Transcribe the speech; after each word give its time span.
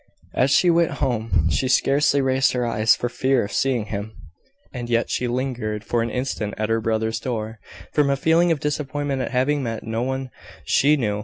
As 0.33 0.49
she 0.49 0.71
went 0.71 0.93
home, 0.93 1.47
she 1.51 1.67
scarcely 1.67 2.21
raised 2.21 2.53
her 2.53 2.65
eyes, 2.65 2.95
for 2.95 3.07
fear 3.07 3.45
of 3.45 3.51
seeing 3.51 3.85
him; 3.93 4.13
and 4.73 4.89
yet 4.89 5.11
she 5.11 5.27
lingered 5.27 5.83
for 5.83 6.01
an 6.01 6.09
instant 6.09 6.55
at 6.57 6.69
her 6.69 6.81
brother's 6.81 7.19
door, 7.19 7.59
from 7.93 8.09
a 8.09 8.15
feeling 8.17 8.51
of 8.51 8.59
disappointment 8.59 9.21
at 9.21 9.29
having 9.29 9.61
met 9.61 9.83
no 9.83 10.01
one 10.01 10.31
she 10.65 10.97
knew. 10.97 11.19